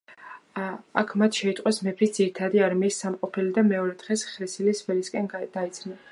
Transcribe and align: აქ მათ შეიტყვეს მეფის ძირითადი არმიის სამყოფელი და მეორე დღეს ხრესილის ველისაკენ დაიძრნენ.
აქ 1.01 1.11
მათ 1.21 1.35
შეიტყვეს 1.41 1.79
მეფის 1.87 2.15
ძირითადი 2.15 2.63
არმიის 2.67 2.97
სამყოფელი 3.03 3.53
და 3.57 3.65
მეორე 3.67 3.93
დღეს 4.05 4.23
ხრესილის 4.31 4.81
ველისაკენ 4.89 5.29
დაიძრნენ. 5.35 5.97